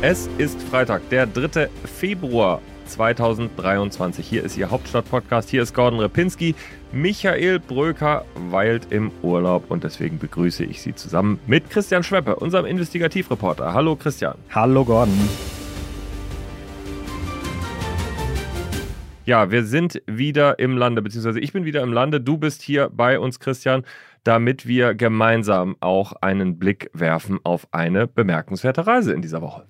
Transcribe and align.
Es 0.00 0.30
ist 0.38 0.62
Freitag, 0.62 1.08
der 1.10 1.26
3. 1.26 1.68
Februar 1.84 2.62
2023. 2.86 4.24
Hier 4.24 4.44
ist 4.44 4.56
Ihr 4.56 4.70
Hauptstadt-Podcast. 4.70 5.50
Hier 5.50 5.60
ist 5.60 5.74
Gordon 5.74 5.98
Repinski. 5.98 6.54
Michael 6.92 7.58
Bröker 7.58 8.24
weilt 8.36 8.92
im 8.92 9.10
Urlaub 9.22 9.72
und 9.72 9.82
deswegen 9.82 10.20
begrüße 10.20 10.62
ich 10.62 10.82
Sie 10.82 10.94
zusammen 10.94 11.40
mit 11.48 11.68
Christian 11.68 12.04
Schweppe, 12.04 12.36
unserem 12.36 12.66
Investigativreporter. 12.66 13.74
Hallo 13.74 13.96
Christian. 13.96 14.36
Hallo 14.50 14.84
Gordon. 14.84 15.18
Ja, 19.28 19.50
wir 19.50 19.62
sind 19.66 20.00
wieder 20.06 20.58
im 20.58 20.78
Lande, 20.78 21.02
beziehungsweise 21.02 21.38
ich 21.38 21.52
bin 21.52 21.66
wieder 21.66 21.82
im 21.82 21.92
Lande. 21.92 22.18
Du 22.18 22.38
bist 22.38 22.62
hier 22.62 22.88
bei 22.88 23.20
uns, 23.20 23.40
Christian, 23.40 23.84
damit 24.24 24.66
wir 24.66 24.94
gemeinsam 24.94 25.76
auch 25.80 26.14
einen 26.14 26.58
Blick 26.58 26.88
werfen 26.94 27.38
auf 27.42 27.68
eine 27.70 28.06
bemerkenswerte 28.06 28.86
Reise 28.86 29.12
in 29.12 29.20
dieser 29.20 29.42
Woche. 29.42 29.66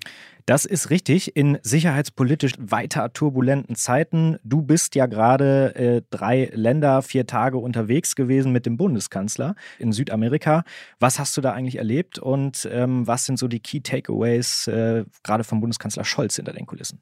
Das 0.47 0.65
ist 0.65 0.91
richtig. 0.91 1.35
In 1.35 1.59
sicherheitspolitisch 1.61 2.53
weiter 2.61 3.13
turbulenten 3.13 3.75
Zeiten. 3.75 4.39
Du 4.45 4.63
bist 4.63 4.95
ja 4.95 5.07
gerade 5.07 5.75
äh, 5.75 6.03
drei 6.09 6.53
Länder, 6.55 7.03
vier 7.03 7.27
Tage 7.27 7.59
unterwegs 7.59 8.15
gewesen 8.15 8.53
mit 8.53 8.65
dem 8.65 8.77
Bundeskanzler 8.77 9.57
in 9.81 9.91
Südamerika. 9.91 10.63
Was 11.01 11.19
hast 11.19 11.37
du 11.37 11.41
da 11.41 11.51
eigentlich 11.51 11.79
erlebt 11.79 12.21
und 12.21 12.69
ähm, 12.71 13.09
was 13.09 13.27
sind 13.27 13.41
so 13.41 13.49
die 13.49 13.59
Key 13.59 13.81
Takeaways 13.81 14.69
äh, 14.69 15.05
gerade 15.25 15.43
vom 15.43 15.59
Bundeskanzler 15.59 16.05
Scholz 16.05 16.37
hinter 16.37 16.53
den 16.53 16.67
Kulissen? 16.67 17.01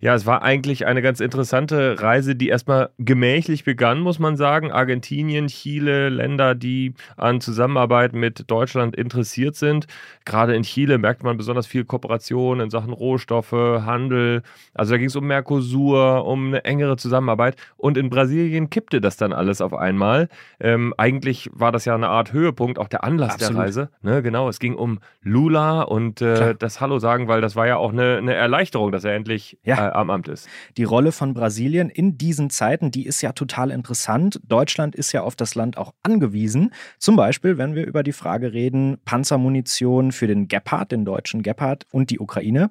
Ja, 0.00 0.14
es 0.14 0.26
war 0.26 0.42
eigentlich 0.42 0.86
eine 0.86 1.02
ganz 1.02 1.20
interessante 1.20 2.00
Reise, 2.00 2.34
die 2.34 2.48
erstmal 2.48 2.90
gemächlich 2.98 3.64
begann, 3.64 4.00
muss 4.00 4.18
man 4.18 4.36
sagen. 4.36 4.72
Argentinien, 4.72 5.48
Chile, 5.48 6.08
Länder, 6.08 6.54
die 6.54 6.94
an 7.16 7.40
Zusammenarbeit 7.40 8.12
mit 8.12 8.50
Deutschland 8.50 8.96
interessiert 8.96 9.56
sind. 9.56 9.86
Gerade 10.24 10.54
in 10.54 10.62
Chile 10.62 10.98
merkt 10.98 11.22
man 11.22 11.36
besonders 11.36 11.66
viel 11.66 11.84
Kooperation 11.84 12.60
in 12.60 12.70
Sachen 12.70 12.92
Rohstoffe, 12.92 13.52
Handel. 13.52 14.42
Also 14.74 14.92
da 14.92 14.98
ging 14.98 15.08
es 15.08 15.16
um 15.16 15.26
Mercosur, 15.26 16.26
um 16.26 16.48
eine 16.48 16.64
engere 16.64 16.96
Zusammenarbeit. 16.96 17.56
Und 17.76 17.96
in 17.96 18.10
Brasilien 18.10 18.70
kippte 18.70 19.00
das 19.00 19.16
dann 19.16 19.32
alles 19.32 19.60
auf 19.60 19.74
einmal. 19.74 20.28
Ähm, 20.60 20.94
eigentlich 20.96 21.50
war 21.52 21.72
das 21.72 21.84
ja 21.84 21.94
eine 21.94 22.08
Art 22.08 22.32
Höhepunkt, 22.32 22.78
auch 22.78 22.88
der 22.88 23.04
Anlass 23.04 23.34
Absolut. 23.34 23.54
der 23.54 23.64
Reise. 23.64 23.90
Ne, 24.02 24.22
genau, 24.22 24.48
es 24.48 24.58
ging 24.58 24.74
um 24.74 24.98
Lula 25.22 25.82
und 25.82 26.20
äh, 26.20 26.54
das 26.56 26.80
Hallo 26.80 26.98
sagen, 26.98 27.28
weil 27.28 27.40
das 27.40 27.56
war 27.56 27.66
ja 27.66 27.76
auch 27.76 27.92
eine, 27.92 28.16
eine 28.16 28.34
Erleichterung, 28.34 28.92
dass 28.92 29.04
er 29.04 29.14
endlich 29.14 29.58
ja. 29.68 29.88
äh, 29.88 29.92
am 29.92 30.10
Amt 30.10 30.28
ist. 30.28 30.48
Die 30.76 30.84
Rolle 30.84 31.12
von 31.12 31.34
Brasilien 31.34 31.90
in 31.90 32.18
diesen 32.18 32.50
Zeiten, 32.50 32.90
die 32.90 33.06
ist 33.06 33.22
ja 33.22 33.32
total 33.32 33.70
interessant. 33.70 34.40
Deutschland 34.44 34.94
ist 34.94 35.12
ja 35.12 35.22
auf 35.22 35.36
das 35.36 35.54
Land 35.54 35.78
auch 35.78 35.92
angewiesen. 36.02 36.72
Zum 36.98 37.16
Beispiel, 37.16 37.58
wenn 37.58 37.74
wir 37.74 37.86
über 37.86 38.02
die 38.02 38.12
Frage 38.12 38.52
reden, 38.52 38.98
Panzermunition 39.04 40.12
für 40.12 40.26
den 40.26 40.48
Gepard, 40.48 40.92
den 40.92 41.04
deutschen 41.04 41.42
Gepard 41.42 41.86
und 41.90 42.10
die 42.10 42.18
Ukraine. 42.18 42.70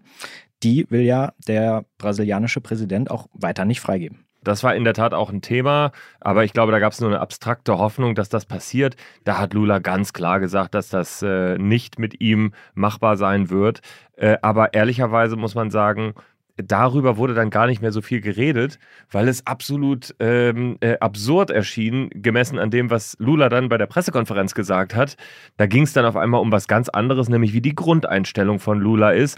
Die 0.64 0.90
will 0.90 1.02
ja 1.02 1.34
der 1.48 1.86
brasilianische 2.00 2.62
Präsident 2.62 3.12
auch 3.12 3.28
weiter 3.34 3.64
nicht 3.64 3.80
freigeben. 3.80 4.28
Das 4.44 4.64
war 4.64 4.76
in 4.76 4.86
der 4.86 4.94
Tat 4.94 5.14
auch 5.14 5.30
ein 5.30 5.42
Thema, 5.42 5.92
aber 6.22 6.46
ich 6.46 6.54
glaube, 6.54 6.72
da 6.72 6.80
gab 6.80 6.94
es 6.94 7.02
nur 7.02 7.10
eine 7.10 7.20
abstrakte 7.20 7.78
Hoffnung, 7.80 8.16
dass 8.16 8.30
das 8.30 8.46
passiert. 8.46 8.96
Da 9.26 9.38
hat 9.38 9.54
Lula 9.54 9.80
ganz 9.80 10.14
klar 10.14 10.40
gesagt, 10.40 10.74
dass 10.74 10.88
das 10.88 11.22
äh, 11.22 11.58
nicht 11.58 12.00
mit 12.00 12.22
ihm 12.22 12.54
machbar 12.74 13.18
sein 13.18 13.50
wird. 13.50 13.82
Äh, 14.16 14.38
aber 14.42 14.74
ehrlicherweise 14.74 15.36
muss 15.36 15.54
man 15.54 15.70
sagen, 15.70 16.14
darüber 16.58 17.18
wurde 17.18 17.34
dann 17.34 17.50
gar 17.50 17.68
nicht 17.68 17.82
mehr 17.82 17.92
so 17.92 18.02
viel 18.02 18.22
geredet, 18.22 18.80
weil 19.12 19.28
es 19.28 19.46
absolut 19.46 20.16
ähm, 20.20 20.78
äh, 20.82 20.98
absurd 21.00 21.50
erschien, 21.50 22.10
gemessen 22.14 22.60
an 22.60 22.72
dem, 22.72 22.90
was 22.90 23.16
Lula 23.20 23.50
dann 23.50 23.70
bei 23.70 23.78
der 23.78 23.86
Pressekonferenz 23.86 24.54
gesagt 24.54 24.96
hat. 24.96 25.18
Da 25.58 25.68
ging 25.68 25.84
es 25.84 25.94
dann 25.94 26.06
auf 26.06 26.16
einmal 26.16 26.42
um 26.42 26.52
was 26.52 26.68
ganz 26.68 26.90
anderes, 26.90 27.30
nämlich 27.30 27.54
wie 27.54 27.62
die 27.62 27.76
Grundeinstellung 27.76 28.60
von 28.60 28.80
Lula 28.80 29.12
ist. 29.12 29.38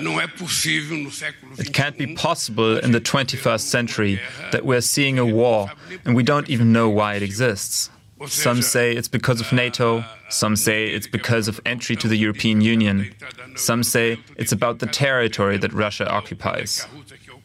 It 1.57 1.73
can't 1.73 1.97
be 1.97 2.07
possible 2.15 2.79
in 2.79 2.93
the 2.93 2.99
21st 2.99 3.69
century 3.69 4.19
that 4.51 4.63
we're 4.63 4.81
seeing 4.81 5.19
a 5.19 5.25
war 5.25 5.71
and 6.05 6.17
we 6.17 6.23
don't 6.23 6.49
even 6.49 6.71
know 6.71 6.89
why 6.89 7.15
it 7.15 7.23
exists. 7.23 7.91
Some 8.27 8.61
say 8.61 8.95
it's 8.95 9.07
because 9.07 9.39
of 9.39 9.51
NATO, 9.53 10.03
some 10.29 10.55
say 10.55 10.87
it's 10.87 11.07
because 11.07 11.47
of 11.47 11.59
entry 11.65 11.95
to 11.97 12.07
the 12.07 12.17
European 12.17 12.61
Union, 12.61 13.13
some 13.55 13.83
say 13.83 14.19
it's 14.35 14.51
about 14.51 14.79
the 14.79 14.87
territory 14.87 15.57
that 15.57 15.71
Russia 15.73 16.09
occupies. 16.09 16.85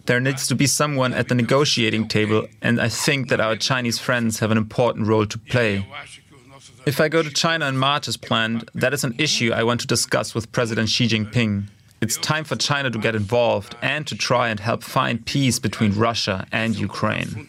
There 0.07 0.21
needs 0.21 0.47
to 0.49 0.55
be 0.55 0.67
someone 0.67 1.15
at 1.15 1.29
the 1.29 1.35
negotiating 1.35 2.09
table, 2.09 2.47
and 2.61 2.81
I 2.81 2.89
think 2.89 3.29
that 3.29 3.41
our 3.41 3.57
Chinese 3.57 3.99
friends 3.99 4.41
have 4.41 4.51
an 4.51 4.59
important 4.59 5.07
role 5.07 5.27
to 5.27 5.39
play. 5.39 5.87
If 6.87 7.01
I 7.01 7.09
go 7.09 7.23
to 7.23 7.31
China 7.31 7.67
in 7.67 7.79
March 7.79 8.09
as 8.09 8.17
planned, 8.17 8.69
that 8.75 8.93
is 8.93 9.05
an 9.05 9.15
issue 9.19 9.53
I 9.53 9.63
want 9.63 9.81
to 9.81 9.87
discuss 9.87 10.35
with 10.35 10.53
President 10.53 10.91
Xi 10.91 11.09
Jinping. 11.09 11.69
It's 12.03 12.19
time 12.19 12.45
for 12.45 12.57
China 12.57 12.91
to 12.91 12.99
get 12.99 13.15
involved 13.15 13.77
and 13.81 14.07
to 14.07 14.15
try 14.15 14.51
and 14.51 14.61
help 14.61 14.83
find 14.83 15.25
peace 15.25 15.59
between 15.59 15.93
Russia 15.95 16.47
and 16.53 16.77
Ukraine. 16.77 17.49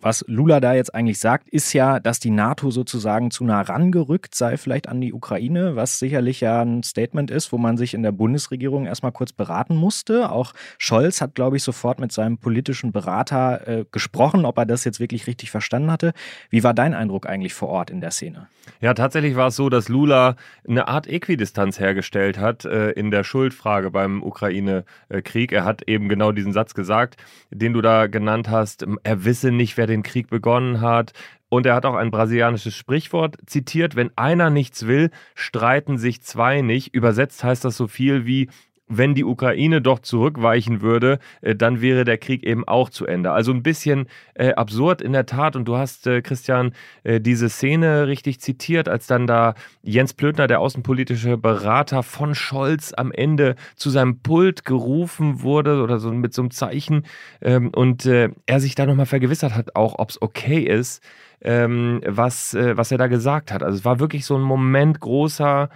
Was 0.00 0.24
Lula 0.26 0.60
da 0.60 0.74
jetzt 0.74 0.94
eigentlich 0.94 1.18
sagt, 1.18 1.48
ist 1.48 1.72
ja, 1.72 2.00
dass 2.00 2.20
die 2.20 2.30
NATO 2.30 2.70
sozusagen 2.70 3.30
zu 3.30 3.44
nah 3.44 3.60
rangerückt 3.60 4.34
sei, 4.34 4.56
vielleicht 4.56 4.88
an 4.88 5.00
die 5.00 5.12
Ukraine, 5.12 5.76
was 5.76 5.98
sicherlich 5.98 6.40
ja 6.40 6.62
ein 6.62 6.82
Statement 6.82 7.30
ist, 7.30 7.52
wo 7.52 7.58
man 7.58 7.76
sich 7.76 7.94
in 7.94 8.02
der 8.02 8.12
Bundesregierung 8.12 8.86
erstmal 8.86 9.12
kurz 9.12 9.32
beraten 9.32 9.76
musste. 9.76 10.30
Auch 10.30 10.52
Scholz 10.78 11.20
hat, 11.20 11.34
glaube 11.34 11.56
ich, 11.56 11.62
sofort 11.62 12.00
mit 12.00 12.12
seinem 12.12 12.38
politischen 12.38 12.92
Berater 12.92 13.68
äh, 13.68 13.84
gesprochen, 13.90 14.44
ob 14.44 14.58
er 14.58 14.66
das 14.66 14.84
jetzt 14.84 15.00
wirklich 15.00 15.26
richtig 15.26 15.50
verstanden 15.50 15.90
hatte. 15.90 16.12
Wie 16.50 16.62
war 16.64 16.74
dein 16.74 16.94
Eindruck 16.94 17.26
eigentlich 17.26 17.54
vor 17.54 17.68
Ort 17.68 17.90
in 17.90 18.00
der 18.00 18.10
Szene? 18.10 18.48
Ja, 18.80 18.94
tatsächlich 18.94 19.36
war 19.36 19.48
es 19.48 19.56
so, 19.56 19.68
dass 19.68 19.88
Lula 19.88 20.36
eine 20.66 20.88
Art 20.88 21.06
Äquidistanz 21.06 21.78
hergestellt 21.78 22.38
hat 22.38 22.64
äh, 22.64 22.90
in 22.92 23.10
der 23.10 23.24
Schuldfrage 23.24 23.90
beim 23.90 24.22
Ukraine-Krieg. 24.22 25.52
Er 25.52 25.64
hat 25.64 25.82
eben 25.88 26.08
genau 26.08 26.32
diesen 26.32 26.52
Satz 26.52 26.74
gesagt, 26.74 27.16
den 27.50 27.72
du 27.72 27.82
da 27.82 28.06
genannt 28.06 28.48
hast. 28.48 28.86
Er 29.02 29.24
wisse 29.24 29.50
nicht, 29.50 29.69
nicht, 29.70 29.76
wer 29.76 29.86
den 29.86 30.02
Krieg 30.02 30.28
begonnen 30.28 30.80
hat. 30.80 31.12
Und 31.48 31.66
er 31.66 31.74
hat 31.74 31.84
auch 31.84 31.94
ein 31.94 32.10
brasilianisches 32.10 32.74
Sprichwort 32.74 33.36
zitiert, 33.46 33.96
wenn 33.96 34.10
einer 34.16 34.50
nichts 34.50 34.86
will, 34.86 35.10
streiten 35.34 35.98
sich 35.98 36.22
zwei 36.22 36.60
nicht. 36.60 36.94
Übersetzt 36.94 37.42
heißt 37.42 37.64
das 37.64 37.76
so 37.76 37.86
viel 37.86 38.26
wie, 38.26 38.48
wenn 38.90 39.14
die 39.14 39.24
Ukraine 39.24 39.80
doch 39.80 40.00
zurückweichen 40.00 40.82
würde, 40.82 41.18
äh, 41.40 41.54
dann 41.54 41.80
wäre 41.80 42.04
der 42.04 42.18
Krieg 42.18 42.42
eben 42.42 42.66
auch 42.66 42.90
zu 42.90 43.06
Ende. 43.06 43.30
Also 43.32 43.52
ein 43.52 43.62
bisschen 43.62 44.06
äh, 44.34 44.52
absurd 44.52 45.00
in 45.00 45.12
der 45.12 45.26
Tat. 45.26 45.56
Und 45.56 45.66
du 45.66 45.76
hast, 45.76 46.06
äh, 46.06 46.20
Christian, 46.20 46.72
äh, 47.04 47.20
diese 47.20 47.48
Szene 47.48 48.08
richtig 48.08 48.40
zitiert, 48.40 48.88
als 48.88 49.06
dann 49.06 49.26
da 49.26 49.54
Jens 49.82 50.12
Plötner, 50.12 50.48
der 50.48 50.60
außenpolitische 50.60 51.38
Berater 51.38 52.02
von 52.02 52.34
Scholz, 52.34 52.92
am 52.96 53.12
Ende 53.12 53.54
zu 53.76 53.90
seinem 53.90 54.18
Pult 54.18 54.64
gerufen 54.64 55.42
wurde 55.42 55.82
oder 55.82 55.98
so 55.98 56.10
mit 56.12 56.34
so 56.34 56.42
einem 56.42 56.50
Zeichen 56.50 57.06
ähm, 57.40 57.70
und 57.74 58.04
äh, 58.06 58.30
er 58.46 58.60
sich 58.60 58.74
da 58.74 58.86
nochmal 58.86 59.06
vergewissert 59.06 59.54
hat, 59.54 59.76
auch 59.76 59.98
ob 59.98 60.10
es 60.10 60.20
okay 60.20 60.60
ist, 60.60 61.02
ähm, 61.42 62.00
was, 62.04 62.54
äh, 62.54 62.76
was 62.76 62.90
er 62.90 62.98
da 62.98 63.06
gesagt 63.06 63.52
hat. 63.52 63.62
Also 63.62 63.78
es 63.78 63.84
war 63.84 64.00
wirklich 64.00 64.24
so 64.24 64.36
ein 64.36 64.42
Moment 64.42 65.00
großer 65.00 65.70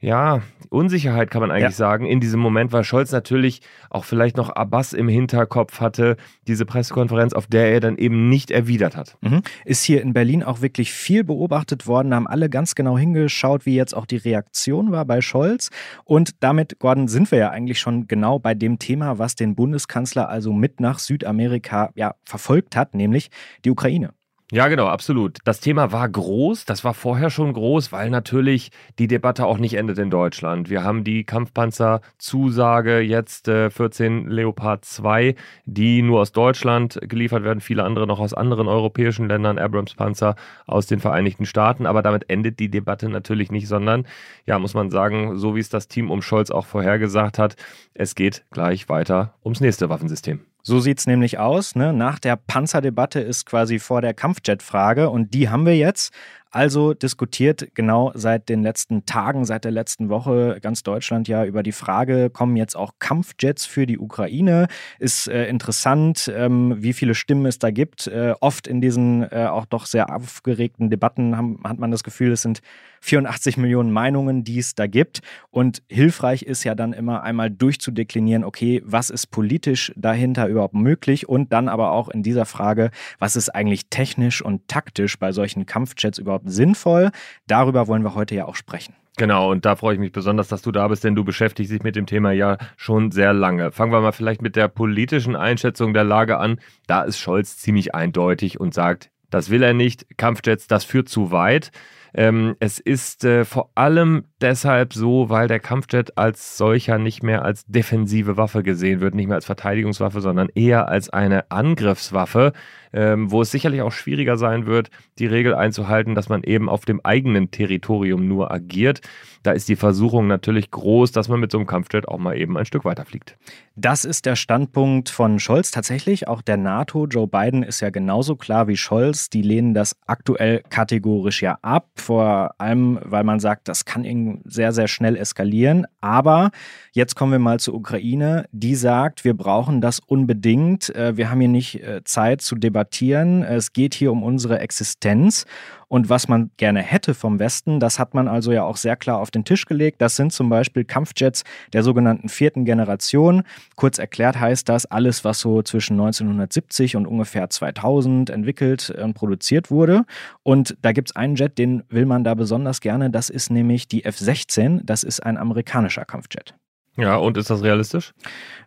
ja, 0.00 0.42
Unsicherheit 0.70 1.30
kann 1.30 1.40
man 1.40 1.50
eigentlich 1.50 1.64
ja. 1.64 1.70
sagen, 1.72 2.06
in 2.06 2.20
diesem 2.20 2.38
Moment, 2.40 2.72
weil 2.72 2.84
Scholz 2.84 3.10
natürlich 3.10 3.62
auch 3.90 4.04
vielleicht 4.04 4.36
noch 4.36 4.50
Abbas 4.50 4.92
im 4.92 5.08
Hinterkopf 5.08 5.80
hatte, 5.80 6.16
diese 6.46 6.66
Pressekonferenz, 6.66 7.32
auf 7.32 7.46
der 7.46 7.72
er 7.72 7.80
dann 7.80 7.96
eben 7.96 8.28
nicht 8.28 8.50
erwidert 8.50 8.96
hat. 8.96 9.16
Mhm. 9.22 9.42
Ist 9.64 9.82
hier 9.82 10.02
in 10.02 10.12
Berlin 10.12 10.44
auch 10.44 10.60
wirklich 10.60 10.92
viel 10.92 11.24
beobachtet 11.24 11.86
worden, 11.86 12.14
haben 12.14 12.28
alle 12.28 12.48
ganz 12.48 12.76
genau 12.76 12.96
hingeschaut, 12.96 13.66
wie 13.66 13.74
jetzt 13.74 13.94
auch 13.94 14.06
die 14.06 14.18
Reaktion 14.18 14.92
war 14.92 15.04
bei 15.04 15.20
Scholz. 15.20 15.70
Und 16.04 16.42
damit, 16.44 16.78
Gordon, 16.78 17.08
sind 17.08 17.32
wir 17.32 17.38
ja 17.38 17.50
eigentlich 17.50 17.80
schon 17.80 18.06
genau 18.06 18.38
bei 18.38 18.54
dem 18.54 18.78
Thema, 18.78 19.18
was 19.18 19.34
den 19.34 19.56
Bundeskanzler 19.56 20.28
also 20.28 20.52
mit 20.52 20.80
nach 20.80 21.00
Südamerika 21.00 21.90
ja, 21.94 22.14
verfolgt 22.24 22.76
hat, 22.76 22.94
nämlich 22.94 23.30
die 23.64 23.70
Ukraine. 23.70 24.10
Ja, 24.50 24.68
genau, 24.68 24.86
absolut. 24.86 25.36
Das 25.44 25.60
Thema 25.60 25.92
war 25.92 26.08
groß, 26.08 26.64
das 26.64 26.82
war 26.82 26.94
vorher 26.94 27.28
schon 27.28 27.52
groß, 27.52 27.92
weil 27.92 28.08
natürlich 28.08 28.70
die 28.98 29.06
Debatte 29.06 29.44
auch 29.44 29.58
nicht 29.58 29.74
endet 29.74 29.98
in 29.98 30.08
Deutschland. 30.08 30.70
Wir 30.70 30.82
haben 30.82 31.04
die 31.04 31.24
Kampfpanzer-Zusage, 31.24 33.00
jetzt 33.00 33.46
äh, 33.48 33.68
14 33.68 34.26
Leopard 34.26 34.86
2, 34.86 35.34
die 35.66 36.00
nur 36.00 36.22
aus 36.22 36.32
Deutschland 36.32 36.98
geliefert 37.02 37.44
werden, 37.44 37.60
viele 37.60 37.84
andere 37.84 38.06
noch 38.06 38.20
aus 38.20 38.32
anderen 38.32 38.68
europäischen 38.68 39.28
Ländern, 39.28 39.58
Abrams-Panzer 39.58 40.34
aus 40.66 40.86
den 40.86 41.00
Vereinigten 41.00 41.44
Staaten. 41.44 41.84
Aber 41.84 42.00
damit 42.00 42.30
endet 42.30 42.58
die 42.58 42.70
Debatte 42.70 43.10
natürlich 43.10 43.50
nicht, 43.50 43.68
sondern, 43.68 44.06
ja, 44.46 44.58
muss 44.58 44.72
man 44.72 44.90
sagen, 44.90 45.36
so 45.36 45.56
wie 45.56 45.60
es 45.60 45.68
das 45.68 45.88
Team 45.88 46.10
um 46.10 46.22
Scholz 46.22 46.50
auch 46.50 46.64
vorhergesagt 46.64 47.38
hat, 47.38 47.56
es 47.92 48.14
geht 48.14 48.46
gleich 48.50 48.88
weiter 48.88 49.34
ums 49.44 49.60
nächste 49.60 49.90
Waffensystem. 49.90 50.47
So 50.62 50.80
sieht 50.80 50.98
es 50.98 51.06
nämlich 51.06 51.38
aus. 51.38 51.74
Ne? 51.74 51.92
Nach 51.92 52.18
der 52.18 52.36
Panzerdebatte 52.36 53.20
ist 53.20 53.46
quasi 53.46 53.78
vor 53.78 54.00
der 54.02 54.14
Kampfjet-Frage 54.14 55.10
und 55.10 55.34
die 55.34 55.48
haben 55.48 55.66
wir 55.66 55.76
jetzt. 55.76 56.12
Also 56.50 56.94
diskutiert 56.94 57.68
genau 57.74 58.12
seit 58.14 58.48
den 58.48 58.62
letzten 58.62 59.04
Tagen, 59.04 59.44
seit 59.44 59.64
der 59.64 59.72
letzten 59.72 60.08
Woche 60.08 60.58
ganz 60.62 60.82
Deutschland 60.82 61.28
ja 61.28 61.44
über 61.44 61.62
die 61.62 61.72
Frage, 61.72 62.30
kommen 62.30 62.56
jetzt 62.56 62.76
auch 62.76 62.92
Kampfjets 62.98 63.66
für 63.66 63.86
die 63.86 63.98
Ukraine? 63.98 64.68
Ist 64.98 65.28
äh, 65.28 65.46
interessant, 65.48 66.32
ähm, 66.34 66.76
wie 66.78 66.94
viele 66.94 67.14
Stimmen 67.14 67.44
es 67.46 67.58
da 67.58 67.70
gibt. 67.70 68.06
Äh, 68.06 68.34
oft 68.40 68.66
in 68.66 68.80
diesen 68.80 69.24
äh, 69.30 69.46
auch 69.50 69.66
doch 69.66 69.86
sehr 69.86 70.14
aufgeregten 70.14 70.88
Debatten 70.88 71.36
haben, 71.36 71.60
hat 71.64 71.78
man 71.78 71.90
das 71.90 72.02
Gefühl, 72.02 72.32
es 72.32 72.42
sind 72.42 72.60
84 73.00 73.56
Millionen 73.56 73.92
Meinungen, 73.92 74.44
die 74.44 74.58
es 74.58 74.74
da 74.74 74.86
gibt. 74.86 75.20
Und 75.50 75.82
hilfreich 75.88 76.42
ist 76.42 76.64
ja 76.64 76.74
dann 76.74 76.92
immer 76.92 77.22
einmal 77.22 77.50
durchzudeklinieren, 77.50 78.44
okay, 78.44 78.82
was 78.84 79.10
ist 79.10 79.28
politisch 79.28 79.92
dahinter 79.96 80.48
überhaupt 80.48 80.74
möglich 80.74 81.28
und 81.28 81.52
dann 81.52 81.68
aber 81.68 81.92
auch 81.92 82.08
in 82.08 82.22
dieser 82.22 82.44
Frage, 82.44 82.90
was 83.18 83.36
ist 83.36 83.50
eigentlich 83.50 83.88
technisch 83.90 84.42
und 84.42 84.68
taktisch 84.68 85.18
bei 85.18 85.32
solchen 85.32 85.66
Kampfjets 85.66 86.18
überhaupt 86.18 86.37
überhaupt 86.38 86.50
sinnvoll? 86.50 87.10
Darüber 87.46 87.86
wollen 87.86 88.02
wir 88.02 88.14
heute 88.14 88.34
ja 88.34 88.46
auch 88.46 88.56
sprechen. 88.56 88.94
Genau, 89.16 89.50
und 89.50 89.64
da 89.64 89.74
freue 89.74 89.94
ich 89.94 90.00
mich 90.00 90.12
besonders, 90.12 90.46
dass 90.46 90.62
du 90.62 90.70
da 90.70 90.86
bist, 90.86 91.02
denn 91.02 91.16
du 91.16 91.24
beschäftigst 91.24 91.72
dich 91.72 91.82
mit 91.82 91.96
dem 91.96 92.06
Thema 92.06 92.30
ja 92.30 92.56
schon 92.76 93.10
sehr 93.10 93.32
lange. 93.32 93.72
Fangen 93.72 93.90
wir 93.90 94.00
mal 94.00 94.12
vielleicht 94.12 94.42
mit 94.42 94.54
der 94.54 94.68
politischen 94.68 95.34
Einschätzung 95.34 95.92
der 95.92 96.04
Lage 96.04 96.38
an. 96.38 96.60
Da 96.86 97.02
ist 97.02 97.18
Scholz 97.18 97.56
ziemlich 97.56 97.96
eindeutig 97.96 98.60
und 98.60 98.74
sagt, 98.74 99.10
das 99.28 99.50
will 99.50 99.64
er 99.64 99.74
nicht. 99.74 100.06
Kampfjets, 100.18 100.68
das 100.68 100.84
führt 100.84 101.08
zu 101.08 101.32
weit. 101.32 101.72
Ähm, 102.14 102.56
es 102.60 102.78
ist 102.78 103.24
äh, 103.24 103.44
vor 103.44 103.70
allem 103.74 104.24
deshalb 104.40 104.94
so, 104.94 105.28
weil 105.28 105.48
der 105.48 105.60
Kampfjet 105.60 106.16
als 106.16 106.56
solcher 106.56 106.98
nicht 106.98 107.22
mehr 107.22 107.44
als 107.44 107.64
defensive 107.66 108.36
Waffe 108.36 108.62
gesehen 108.62 109.00
wird, 109.00 109.14
nicht 109.14 109.26
mehr 109.26 109.36
als 109.36 109.46
Verteidigungswaffe, 109.46 110.20
sondern 110.20 110.48
eher 110.54 110.88
als 110.88 111.10
eine 111.10 111.50
Angriffswaffe, 111.50 112.52
ähm, 112.92 113.30
wo 113.30 113.42
es 113.42 113.50
sicherlich 113.50 113.82
auch 113.82 113.92
schwieriger 113.92 114.36
sein 114.36 114.66
wird, 114.66 114.90
die 115.18 115.26
Regel 115.26 115.54
einzuhalten, 115.54 116.14
dass 116.14 116.28
man 116.28 116.42
eben 116.42 116.68
auf 116.68 116.84
dem 116.84 117.04
eigenen 117.04 117.50
Territorium 117.50 118.26
nur 118.26 118.50
agiert. 118.50 119.00
Da 119.42 119.52
ist 119.52 119.68
die 119.68 119.76
Versuchung 119.76 120.26
natürlich 120.26 120.70
groß, 120.70 121.12
dass 121.12 121.28
man 121.28 121.40
mit 121.40 121.52
so 121.52 121.58
einem 121.58 121.66
Kampfjet 121.66 122.08
auch 122.08 122.18
mal 122.18 122.36
eben 122.36 122.56
ein 122.56 122.66
Stück 122.66 122.84
weiterfliegt. 122.84 123.36
Das 123.76 124.04
ist 124.04 124.26
der 124.26 124.36
Standpunkt 124.36 125.08
von 125.08 125.38
Scholz 125.38 125.70
tatsächlich. 125.70 126.26
Auch 126.26 126.42
der 126.42 126.56
NATO, 126.56 127.06
Joe 127.06 127.28
Biden 127.28 127.62
ist 127.62 127.80
ja 127.80 127.90
genauso 127.90 128.36
klar 128.36 128.66
wie 128.68 128.76
Scholz. 128.76 129.30
Die 129.30 129.42
lehnen 129.42 129.74
das 129.74 129.96
aktuell 130.06 130.62
kategorisch 130.68 131.42
ja 131.42 131.58
ab. 131.62 131.88
Vor 132.00 132.54
allem, 132.58 132.98
weil 133.02 133.24
man 133.24 133.40
sagt, 133.40 133.68
das 133.68 133.84
kann 133.84 134.40
sehr, 134.44 134.72
sehr 134.72 134.88
schnell 134.88 135.16
eskalieren. 135.16 135.86
Aber 136.00 136.50
jetzt 136.92 137.16
kommen 137.16 137.32
wir 137.32 137.38
mal 137.38 137.60
zur 137.60 137.74
Ukraine. 137.74 138.46
Die 138.52 138.74
sagt, 138.74 139.24
wir 139.24 139.34
brauchen 139.34 139.80
das 139.80 140.00
unbedingt. 140.00 140.94
Äh, 140.94 141.16
wir 141.16 141.30
haben 141.30 141.40
hier 141.40 141.48
nicht 141.48 141.82
äh, 141.82 142.02
Zeit 142.04 142.40
zu 142.40 142.56
debattieren. 142.56 143.42
Es 143.42 143.72
geht 143.72 143.94
hier 143.94 144.12
um 144.12 144.22
unsere 144.22 144.60
Existenz. 144.60 145.44
Und 145.88 146.10
was 146.10 146.28
man 146.28 146.50
gerne 146.58 146.82
hätte 146.82 147.14
vom 147.14 147.38
Westen, 147.38 147.80
das 147.80 147.98
hat 147.98 148.14
man 148.14 148.28
also 148.28 148.52
ja 148.52 148.62
auch 148.62 148.76
sehr 148.76 148.96
klar 148.96 149.18
auf 149.18 149.30
den 149.30 149.44
Tisch 149.44 149.64
gelegt. 149.64 150.00
Das 150.00 150.16
sind 150.16 150.32
zum 150.32 150.50
Beispiel 150.50 150.84
Kampfjets 150.84 151.44
der 151.72 151.82
sogenannten 151.82 152.28
vierten 152.28 152.64
Generation. 152.64 153.42
Kurz 153.74 153.98
erklärt 153.98 154.38
heißt 154.38 154.68
das 154.68 154.86
alles, 154.86 155.24
was 155.24 155.40
so 155.40 155.62
zwischen 155.62 155.94
1970 155.94 156.96
und 156.96 157.06
ungefähr 157.06 157.48
2000 157.48 158.30
entwickelt 158.30 158.90
und 158.90 159.14
produziert 159.14 159.70
wurde. 159.70 160.04
Und 160.42 160.76
da 160.82 160.92
gibt 160.92 161.10
es 161.10 161.16
einen 161.16 161.36
Jet, 161.36 161.56
den 161.56 161.82
will 161.88 162.04
man 162.04 162.22
da 162.22 162.34
besonders 162.34 162.80
gerne. 162.80 163.10
Das 163.10 163.30
ist 163.30 163.50
nämlich 163.50 163.88
die 163.88 164.04
F-16. 164.04 164.80
Das 164.84 165.02
ist 165.02 165.20
ein 165.20 165.38
amerikanischer 165.38 166.04
Kampfjet. 166.04 166.54
Ja, 166.98 167.14
und 167.14 167.36
ist 167.36 167.48
das 167.48 167.62
realistisch? 167.62 168.12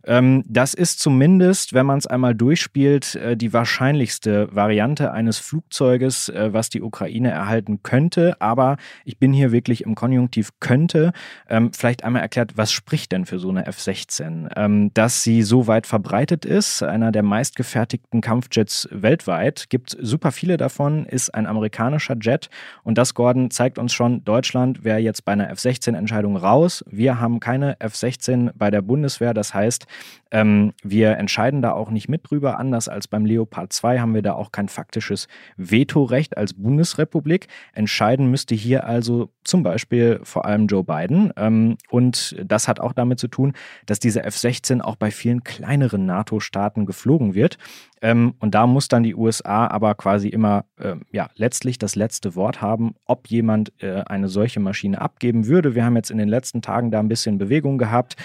Ähm, 0.05 0.43
das 0.47 0.73
ist 0.73 0.99
zumindest, 0.99 1.73
wenn 1.73 1.85
man 1.85 1.97
es 1.97 2.07
einmal 2.07 2.33
durchspielt, 2.33 3.15
äh, 3.15 3.35
die 3.35 3.51
wahrscheinlichste 3.51 4.47
Variante 4.55 5.11
eines 5.11 5.37
Flugzeuges, 5.37 6.29
äh, 6.29 6.53
was 6.53 6.69
die 6.69 6.81
Ukraine 6.81 7.29
erhalten 7.29 7.83
könnte. 7.83 8.39
Aber 8.39 8.77
ich 9.03 9.19
bin 9.19 9.33
hier 9.33 9.51
wirklich 9.51 9.83
im 9.83 9.95
Konjunktiv 9.95 10.51
könnte. 10.61 11.11
Ähm, 11.49 11.73
vielleicht 11.73 12.05
einmal 12.05 12.21
erklärt, 12.21 12.53
was 12.55 12.71
spricht 12.71 13.11
denn 13.11 13.25
für 13.25 13.37
so 13.37 13.49
eine 13.49 13.67
F-16? 13.67 14.49
Ähm, 14.55 14.93
dass 14.93 15.23
sie 15.23 15.43
so 15.43 15.67
weit 15.67 15.85
verbreitet 15.85 16.45
ist, 16.45 16.83
einer 16.83 17.11
der 17.11 17.23
meistgefertigten 17.23 18.21
Kampfjets 18.21 18.87
weltweit, 18.91 19.69
gibt 19.69 19.97
super 19.99 20.31
viele 20.31 20.55
davon, 20.55 21.05
ist 21.05 21.35
ein 21.35 21.45
amerikanischer 21.45 22.15
Jet. 22.19 22.49
Und 22.83 22.97
das, 22.97 23.13
Gordon, 23.13 23.51
zeigt 23.51 23.77
uns 23.77 23.93
schon, 23.93 24.23
Deutschland 24.23 24.85
wäre 24.85 24.99
jetzt 24.99 25.25
bei 25.25 25.33
einer 25.33 25.49
F-16-Entscheidung 25.49 26.37
raus. 26.37 26.83
Wir 26.89 27.19
haben 27.19 27.41
keine 27.41 27.79
F-16 27.79 28.20
16 28.21 28.51
bei 28.55 28.71
der 28.71 28.81
Bundeswehr. 28.81 29.33
Das 29.33 29.53
heißt, 29.53 29.85
ähm, 30.31 30.73
wir 30.81 31.17
entscheiden 31.17 31.61
da 31.61 31.73
auch 31.73 31.91
nicht 31.91 32.09
mit 32.09 32.29
drüber. 32.29 32.57
Anders 32.57 32.87
als 32.87 33.07
beim 33.07 33.25
Leopard 33.25 33.73
2 33.73 33.99
haben 33.99 34.13
wir 34.13 34.21
da 34.21 34.33
auch 34.33 34.51
kein 34.51 34.69
faktisches 34.69 35.27
Vetorecht 35.57 36.37
als 36.37 36.53
Bundesrepublik. 36.53 37.47
Entscheiden 37.73 38.31
müsste 38.31 38.55
hier 38.55 38.85
also 38.85 39.29
zum 39.43 39.63
Beispiel 39.63 40.21
vor 40.23 40.45
allem 40.45 40.67
Joe 40.67 40.83
Biden. 40.83 41.33
Ähm, 41.35 41.77
und 41.89 42.35
das 42.43 42.67
hat 42.67 42.79
auch 42.79 42.93
damit 42.93 43.19
zu 43.19 43.27
tun, 43.27 43.53
dass 43.85 43.99
diese 43.99 44.23
F-16 44.23 44.81
auch 44.81 44.95
bei 44.95 45.11
vielen 45.11 45.43
kleineren 45.43 46.05
NATO-Staaten 46.05 46.85
geflogen 46.85 47.33
wird. 47.33 47.57
Ähm, 48.01 48.33
und 48.39 48.55
da 48.55 48.65
muss 48.67 48.87
dann 48.87 49.03
die 49.03 49.15
USA 49.15 49.67
aber 49.67 49.95
quasi 49.95 50.29
immer 50.29 50.65
äh, 50.77 50.95
ja, 51.11 51.29
letztlich 51.35 51.77
das 51.77 51.95
letzte 51.95 52.35
Wort 52.35 52.61
haben, 52.61 52.95
ob 53.05 53.27
jemand 53.27 53.73
äh, 53.83 54.03
eine 54.05 54.29
solche 54.29 54.59
Maschine 54.59 55.01
abgeben 55.01 55.47
würde. 55.47 55.75
Wir 55.75 55.85
haben 55.85 55.95
jetzt 55.95 56.09
in 56.09 56.17
den 56.17 56.29
letzten 56.29 56.61
Tagen 56.61 56.89
da 56.89 56.99
ein 56.99 57.09
bisschen 57.09 57.37
Bewegung 57.37 57.77
gehabt. 57.77 58.15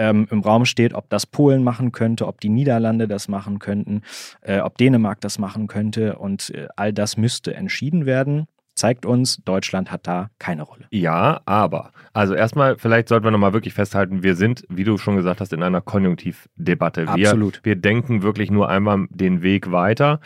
Ähm, 0.00 0.26
Im 0.30 0.40
Raum 0.40 0.64
steht, 0.64 0.94
ob 0.94 1.10
das 1.10 1.26
Polen 1.26 1.62
machen 1.62 1.92
könnte, 1.92 2.26
ob 2.26 2.40
die 2.40 2.48
Niederlande 2.48 3.06
das 3.06 3.28
machen 3.28 3.58
könnten, 3.58 4.00
äh, 4.40 4.60
ob 4.60 4.78
Dänemark 4.78 5.20
das 5.20 5.38
machen 5.38 5.66
könnte. 5.66 6.16
Und 6.16 6.48
äh, 6.54 6.68
all 6.74 6.94
das 6.94 7.18
müsste 7.18 7.54
entschieden 7.54 8.06
werden 8.06 8.46
zeigt 8.74 9.04
uns, 9.04 9.42
Deutschland 9.44 9.90
hat 9.90 10.06
da 10.06 10.30
keine 10.38 10.62
Rolle. 10.62 10.86
Ja, 10.90 11.42
aber, 11.44 11.92
also 12.14 12.32
erstmal, 12.32 12.78
vielleicht 12.78 13.08
sollten 13.08 13.24
wir 13.24 13.30
nochmal 13.30 13.52
wirklich 13.52 13.74
festhalten, 13.74 14.22
wir 14.22 14.36
sind, 14.36 14.64
wie 14.70 14.84
du 14.84 14.96
schon 14.96 15.16
gesagt 15.16 15.42
hast, 15.42 15.52
in 15.52 15.62
einer 15.62 15.82
Konjunktivdebatte. 15.82 17.06
Absolut. 17.06 17.60
Wir, 17.62 17.74
wir 17.74 17.76
denken 17.76 18.22
wirklich 18.22 18.50
nur 18.50 18.70
einmal 18.70 19.06
den 19.10 19.42
Weg 19.42 19.70
weiter. 19.70 20.20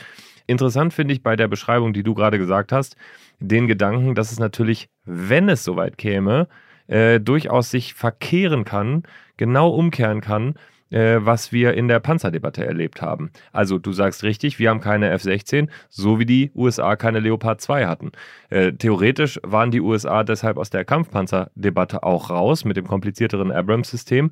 Interessant 0.47 0.94
finde 0.94 1.15
ich 1.15 1.23
bei 1.23 1.35
der 1.35 1.49
Beschreibung, 1.49 1.93
die 1.93 2.05
du 2.05 2.15
gerade 2.15 2.38
gesagt 2.38 2.71
hast, 2.71 2.97
den 3.41 3.67
Gedanken, 3.67 4.15
dass 4.15 4.31
es 4.31 4.38
natürlich, 4.38 4.88
wenn 5.05 5.49
es 5.49 5.65
soweit 5.65 5.99
käme, 5.99 6.47
äh, 6.87 7.21
durchaus 7.21 7.71
sich 7.71 7.95
verkehren 7.95 8.65
kann, 8.65 9.05
genau 9.37 9.71
umkehren 9.71 10.21
kann, 10.21 10.55
äh, 10.91 11.19
was 11.21 11.50
wir 11.50 11.75
in 11.75 11.88
der 11.88 11.99
Panzerdebatte 11.99 12.64
erlebt 12.64 13.03
haben. 13.03 13.31
Also 13.53 13.79
du 13.79 13.93
sagst 13.93 14.23
richtig, 14.23 14.59
wir 14.59 14.71
haben 14.71 14.81
keine 14.81 15.11
F-16, 15.11 15.69
so 15.88 16.19
wie 16.19 16.26
die 16.26 16.53
USA 16.55 16.95
keine 16.97 17.21
Leopard 17.21 17.61
2 17.61 17.87
hatten. 17.87 18.12
Äh, 18.49 18.73
theoretisch 18.73 19.41
waren 19.43 19.71
die 19.71 19.81
USA 19.81 20.23
deshalb 20.23 20.57
aus 20.57 20.71
der 20.71 20.85
Kampfpanzerdebatte 20.85 22.05
auch 22.05 22.31
raus 22.31 22.64
mit 22.64 22.76
dem 22.76 22.87
komplizierteren 22.87 23.50
Abrams-System. 23.50 24.31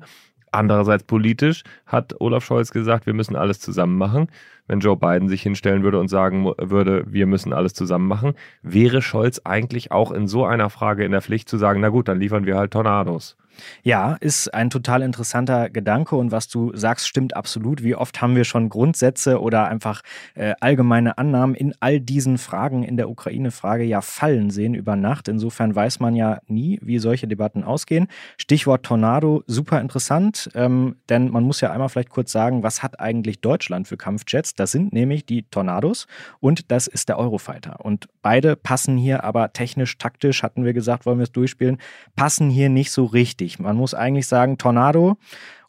Andererseits 0.53 1.03
politisch 1.03 1.63
hat 1.87 2.21
Olaf 2.21 2.45
Scholz 2.45 2.71
gesagt, 2.71 3.07
wir 3.07 3.13
müssen 3.13 3.35
alles 3.35 3.59
zusammen 3.59 3.97
machen. 3.97 4.27
Wenn 4.67 4.79
Joe 4.79 4.95
Biden 4.95 5.27
sich 5.27 5.41
hinstellen 5.41 5.83
würde 5.83 5.99
und 5.99 6.09
sagen 6.09 6.45
würde, 6.57 7.03
wir 7.07 7.25
müssen 7.25 7.53
alles 7.53 7.73
zusammen 7.73 8.07
machen, 8.07 8.33
wäre 8.61 9.01
Scholz 9.01 9.41
eigentlich 9.43 9.91
auch 9.91 10.11
in 10.11 10.27
so 10.27 10.45
einer 10.45 10.69
Frage 10.69 11.03
in 11.05 11.11
der 11.11 11.21
Pflicht 11.21 11.49
zu 11.49 11.57
sagen, 11.57 11.81
na 11.81 11.89
gut, 11.89 12.07
dann 12.07 12.19
liefern 12.19 12.45
wir 12.45 12.55
halt 12.55 12.71
Tornados. 12.71 13.35
Ja, 13.83 14.15
ist 14.19 14.53
ein 14.53 14.69
total 14.69 15.01
interessanter 15.01 15.69
Gedanke 15.69 16.15
und 16.15 16.31
was 16.31 16.47
du 16.47 16.75
sagst, 16.75 17.07
stimmt 17.07 17.35
absolut. 17.35 17.83
Wie 17.83 17.95
oft 17.95 18.21
haben 18.21 18.35
wir 18.35 18.43
schon 18.43 18.69
Grundsätze 18.69 19.41
oder 19.41 19.67
einfach 19.67 20.01
äh, 20.35 20.53
allgemeine 20.59 21.17
Annahmen 21.17 21.55
in 21.55 21.73
all 21.79 21.99
diesen 21.99 22.37
Fragen 22.37 22.83
in 22.83 22.97
der 22.97 23.09
Ukraine-Frage 23.09 23.83
ja 23.83 24.01
fallen 24.01 24.49
sehen 24.49 24.73
über 24.73 24.95
Nacht. 24.95 25.27
Insofern 25.27 25.75
weiß 25.75 25.99
man 25.99 26.15
ja 26.15 26.39
nie, 26.47 26.79
wie 26.81 26.99
solche 26.99 27.27
Debatten 27.27 27.63
ausgehen. 27.63 28.07
Stichwort 28.37 28.83
Tornado, 28.83 29.43
super 29.47 29.81
interessant, 29.81 30.49
ähm, 30.55 30.95
denn 31.09 31.29
man 31.29 31.43
muss 31.43 31.61
ja 31.61 31.71
einmal 31.71 31.89
vielleicht 31.89 32.09
kurz 32.09 32.31
sagen, 32.31 32.63
was 32.63 32.83
hat 32.83 32.99
eigentlich 32.99 33.41
Deutschland 33.41 33.87
für 33.87 33.97
Kampfjets? 33.97 34.55
Das 34.55 34.71
sind 34.71 34.93
nämlich 34.93 35.25
die 35.25 35.43
Tornados 35.43 36.07
und 36.39 36.71
das 36.71 36.87
ist 36.87 37.09
der 37.09 37.17
Eurofighter. 37.17 37.83
Und 37.83 38.07
beide 38.21 38.55
passen 38.55 38.97
hier 38.97 39.23
aber 39.23 39.53
technisch, 39.53 39.97
taktisch, 39.97 40.43
hatten 40.43 40.65
wir 40.65 40.73
gesagt, 40.73 41.05
wollen 41.05 41.19
wir 41.19 41.23
es 41.23 41.31
durchspielen, 41.31 41.77
passen 42.15 42.49
hier 42.49 42.69
nicht 42.69 42.91
so 42.91 43.05
richtig 43.05 43.42
wichtig. 43.43 43.59
Man 43.59 43.75
muss 43.75 43.93
eigentlich 43.93 44.27
sagen, 44.27 44.57
Tornado 44.57 45.17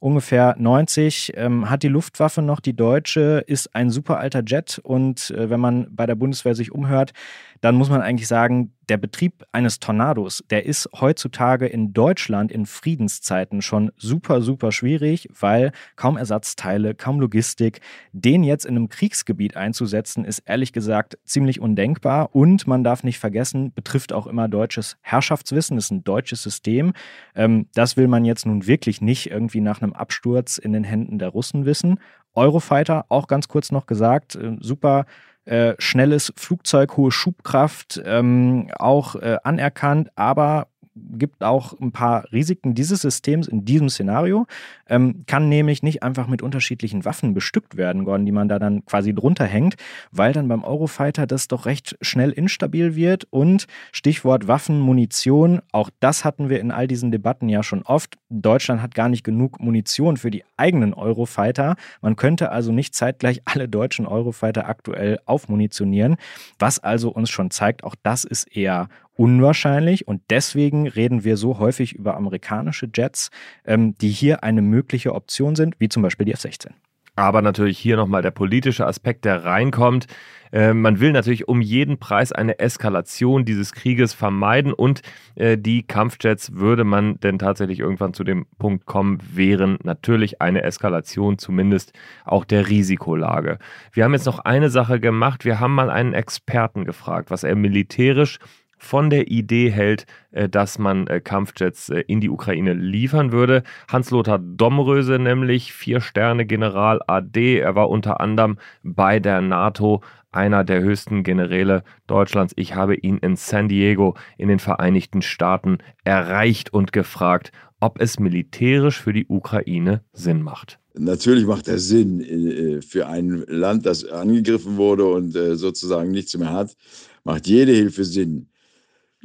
ungefähr 0.04 0.54
90, 0.58 1.32
ähm, 1.34 1.70
hat 1.70 1.82
die 1.82 1.88
Luftwaffe 1.88 2.42
noch 2.42 2.61
die 2.61 2.76
deutsche, 2.76 3.42
ist 3.46 3.75
ein 3.75 3.88
super 3.88 4.18
alter 4.18 4.42
Jet 4.44 4.78
und 4.82 5.30
äh, 5.30 5.49
wenn 5.49 5.61
man 5.61 5.87
bei 5.96 6.04
der 6.04 6.14
Bundeswehr 6.14 6.54
sich 6.54 6.73
umhört, 6.73 7.14
dann 7.62 7.76
muss 7.76 7.88
man 7.88 8.02
eigentlich 8.02 8.28
sagen, 8.28 8.75
der 8.90 8.99
Betrieb 8.99 9.44
eines 9.52 9.80
Tornados, 9.80 10.44
der 10.50 10.66
ist 10.66 10.88
heutzutage 11.00 11.66
in 11.66 11.94
Deutschland 11.94 12.52
in 12.52 12.66
Friedenszeiten 12.66 13.62
schon 13.62 13.90
super, 13.96 14.42
super 14.42 14.73
schwierig, 14.73 15.28
weil 15.40 15.73
kaum 15.96 16.18
Ersatzteile, 16.18 16.94
kaum 16.94 17.20
Logistik. 17.20 17.80
Den 18.12 18.44
jetzt 18.44 18.66
in 18.66 18.76
einem 18.76 18.90
Kriegsgebiet 18.90 19.56
einzusetzen, 19.56 20.26
ist 20.26 20.40
ehrlich 20.40 20.75
gesagt 20.75 21.18
ziemlich 21.25 21.61
undenkbar. 21.61 22.34
Und 22.34 22.66
man 22.66 22.84
darf 22.84 23.02
nicht 23.02 23.18
vergessen, 23.18 23.73
betrifft 23.73 24.12
auch 24.12 24.26
immer 24.26 24.49
deutsches 24.49 24.99
Herrschaftswissen, 25.00 25.78
ist 25.78 25.90
ein 25.90 26.04
deutsches 26.04 26.42
System. 26.42 26.92
Ähm, 27.34 27.68
das 27.73 27.96
will 27.96 28.08
man 28.08 28.26
jetzt 28.26 28.44
nun 28.44 28.66
wirklich 28.66 29.00
nicht 29.00 29.30
irgendwie 29.30 29.62
nach 29.62 29.80
einem 29.80 29.94
Absturz 29.95 30.59
in 30.59 30.73
den 30.73 30.85
Händen 30.85 31.19
der 31.19 31.29
Russen 31.29 31.65
wissen. 31.65 32.01
Eurofighter, 32.35 33.07
auch 33.09 33.29
ganz 33.29 33.49
kurz 33.49 33.71
noch 33.73 33.87
gesagt, 33.87 34.35
äh, 34.35 34.57
super 34.61 35.07
äh, 35.45 35.75
schnelles 35.79 36.33
Flugzeug, 36.37 36.97
hohe 36.97 37.13
Schubkraft, 37.13 38.01
ähm, 38.05 38.71
auch 38.79 39.15
äh, 39.17 39.37
anerkannt, 39.45 40.09
aber 40.17 40.69
gibt 40.97 41.43
auch 41.43 41.79
ein 41.81 41.93
paar 41.93 42.25
Risiken 42.33 42.75
dieses 42.75 43.03
Systems 43.03 43.49
in 43.49 43.65
diesem 43.65 43.89
Szenario. 43.89 44.47
Ähm, 44.89 45.25
kann 45.27 45.49
nämlich 45.49 45.83
nicht 45.83 46.03
einfach 46.03 46.27
mit 46.27 46.43
unterschiedlichen 46.43 47.05
Waffen 47.05 47.35
bestückt 47.35 47.77
werden, 47.77 48.05
Gordon, 48.05 48.27
die 48.27 48.33
man 48.33 48.49
da 48.49 48.59
dann 48.59 48.85
quasi 48.85 49.15
drunter 49.15 49.45
hängt, 49.45 49.75
weil 50.11 50.33
dann 50.33 50.49
beim 50.49 50.63
Eurofighter 50.63 51.27
das 51.27 51.49
doch 51.49 51.67
recht 51.67 51.97
schnell 52.01 52.31
instabil 52.31 52.95
wird. 52.95 53.27
Und 53.31 53.67
Stichwort 53.93 54.47
Waffen, 54.47 54.81
Munition, 54.81 55.61
auch 55.73 55.91
das 56.01 56.25
hatten 56.25 56.49
wir 56.49 56.61
in 56.61 56.71
all 56.71 56.87
diesen 56.87 57.11
Debatten 57.11 57.49
ja 57.49 57.63
schon 57.63 57.83
oft. 57.83 58.19
Deutschland 58.29 58.83
hat 58.83 58.95
gar 58.95 59.09
nicht 59.09 59.25
genug 59.25 59.61
Munition 59.61 60.17
für 60.17 60.31
die 60.31 60.45
eigenen 60.57 60.95
Eurofighter. 60.95 61.77
Man 62.01 62.17
könnte 62.17 62.51
also 62.51 62.73
nicht 62.73 62.95
zeitgleich 62.95 63.43
alle 63.47 63.69
deutschen 63.69 64.07
Eurofighter 64.07 64.69
aktuell 64.69 65.19
aufmunitionieren, 65.27 66.17
was 66.59 66.79
also 66.79 67.11
uns 67.11 67.31
schon 67.31 67.51
zeigt, 67.51 67.85
auch 67.85 67.95
das 68.03 68.25
ist 68.25 68.45
eher 68.57 68.89
unwahrscheinlich 69.16 70.06
und 70.09 70.23
deswegen 70.30 70.87
reden 70.88 71.25
wir 71.25 71.37
so 71.37 71.59
häufig 71.59 71.94
über 71.94 72.16
amerikanische 72.16 72.88
Jets, 72.92 73.30
ähm, 73.64 73.94
die 73.99 74.11
hier 74.11 74.44
eine 74.44 74.62
mögliche 74.62 75.14
Option 75.14 75.56
sind, 75.56 75.76
wie 75.78 75.88
zum 75.88 76.02
Beispiel 76.02 76.26
die 76.26 76.33
F-16. 76.33 76.71
Aber 77.16 77.42
natürlich 77.42 77.78
hier 77.78 77.97
nochmal 77.97 78.23
der 78.23 78.33
politische 78.33 78.87
Aspekt, 78.87 79.25
der 79.25 79.44
reinkommt. 79.44 80.06
Äh, 80.50 80.75
man 80.75 80.99
will 80.99 81.12
natürlich 81.12 81.47
um 81.47 81.61
jeden 81.61 81.99
Preis 81.99 82.33
eine 82.33 82.59
Eskalation 82.59 83.44
dieses 83.44 83.73
Krieges 83.73 84.14
vermeiden 84.14 84.73
und 84.73 85.02
äh, 85.37 85.56
die 85.56 85.85
Kampfjets 85.85 86.54
würde 86.54 86.83
man 86.83 87.21
denn 87.21 87.38
tatsächlich 87.38 87.78
irgendwann 87.78 88.14
zu 88.14 88.25
dem 88.25 88.47
Punkt 88.59 88.87
kommen, 88.87 89.18
wären 89.33 89.78
natürlich 89.85 90.42
eine 90.42 90.62
Eskalation 90.62 91.38
zumindest 91.38 91.92
auch 92.25 92.44
der 92.44 92.68
Risikolage. 92.68 93.59
Wir 93.92 94.04
haben 94.04 94.12
jetzt 94.12 94.26
noch 94.26 94.40
eine 94.40 94.71
Sache 94.71 94.99
gemacht. 94.99 95.44
Wir 95.44 95.61
haben 95.61 95.75
mal 95.75 95.90
einen 95.90 96.14
Experten 96.14 96.85
gefragt, 96.85 97.30
was 97.30 97.44
er 97.44 97.54
militärisch 97.54 98.38
von 98.78 99.11
der 99.11 99.31
Idee 99.31 99.71
hält, 99.71 100.07
äh, 100.31 100.49
dass 100.49 100.78
man 100.78 101.07
äh, 101.07 101.21
Kampfjets 101.21 101.88
äh, 101.90 102.00
in 102.07 102.21
die 102.21 102.31
Ukraine 102.31 102.75
liefern 102.75 103.33
würde. 103.33 103.62
Hans-Lothar 103.88 104.38
Domröse, 104.38 105.19
nämlich 105.19 105.73
vier 105.73 106.00
Sterne 106.00 106.47
General 106.47 107.00
AD. 107.07 107.59
Er 107.59 107.75
war 107.75 107.88
unter 107.88 108.21
anderem 108.21 108.59
bei 108.83 109.21
der 109.21 109.40
NATO 109.40 110.02
einer 110.33 110.64
der 110.64 110.83
höchsten 110.83 111.23
Generäle 111.23 111.85
Deutschlands. 112.07 112.52
Ich 112.57 112.75
habe 112.75 112.97
ihn 112.97 113.19
in 113.19 113.37
San 113.37 113.69
Diego 113.69 114.16
in 114.37 114.49
den 114.49 114.59
Vereinigten 114.59 115.23
Staaten 115.23 115.78
erreicht 116.02 116.73
und 116.73 116.93
gefragt, 116.93 117.52
ob 117.78 118.00
es 118.00 118.19
militärisch 118.19 119.00
für 119.00 119.12
die 119.12 119.26
Ukraine 119.28 120.02
Sinn 120.12 120.43
macht. 120.43 120.81
Natürlich 120.97 121.47
macht 121.47 121.69
er 121.69 121.78
Sinn 121.78 122.83
für 122.83 123.07
ein 123.07 123.45
Land, 123.47 123.87
das 123.87 124.04
angegriffen 124.04 124.76
wurde 124.76 125.04
und 125.04 125.33
sozusagen 125.33 126.11
nichts 126.11 126.37
mehr 126.37 126.52
hat, 126.52 126.76
macht 127.25 127.47
jede 127.47 127.73
Hilfe 127.73 128.04
Sinn. 128.04 128.49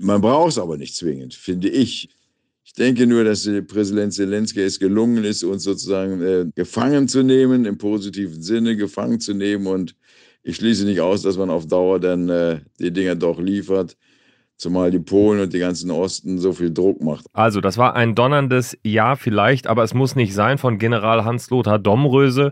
Man 0.01 0.21
braucht 0.21 0.51
es 0.51 0.57
aber 0.57 0.77
nicht 0.77 0.95
zwingend, 0.95 1.33
finde 1.33 1.67
ich. 1.67 2.09
Ich 2.63 2.73
denke 2.73 3.05
nur, 3.05 3.25
dass 3.25 3.49
Präsident 3.67 4.13
Zelensky 4.13 4.61
es 4.61 4.79
gelungen 4.79 5.25
ist, 5.25 5.43
uns 5.43 5.63
sozusagen 5.63 6.21
äh, 6.21 6.45
gefangen 6.55 7.09
zu 7.09 7.21
nehmen, 7.21 7.65
im 7.65 7.77
positiven 7.77 8.41
Sinne 8.41 8.77
gefangen 8.77 9.19
zu 9.19 9.33
nehmen. 9.33 9.67
Und 9.67 9.95
ich 10.43 10.55
schließe 10.55 10.85
nicht 10.85 11.01
aus, 11.01 11.23
dass 11.23 11.35
man 11.37 11.49
auf 11.49 11.67
Dauer 11.67 11.99
dann 11.99 12.29
äh, 12.29 12.61
die 12.79 12.91
Dinger 12.91 13.15
doch 13.15 13.41
liefert. 13.41 13.97
Zumal 14.59 14.91
die 14.91 14.99
Polen 14.99 15.39
und 15.39 15.53
die 15.53 15.59
ganzen 15.59 15.89
Osten 15.89 16.37
so 16.37 16.51
viel 16.51 16.73
Druck 16.73 17.01
macht. 17.01 17.25
Also, 17.31 17.61
das 17.61 17.77
war 17.77 17.95
ein 17.95 18.13
donnerndes 18.13 18.77
Ja 18.83 19.15
vielleicht, 19.15 19.67
aber 19.67 19.83
es 19.83 19.93
muss 19.93 20.17
nicht 20.17 20.33
sein 20.33 20.57
von 20.57 20.77
General 20.77 21.23
Hans-Lothar 21.23 21.79
Domröse. 21.79 22.51